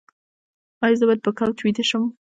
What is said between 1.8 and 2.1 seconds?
شم؟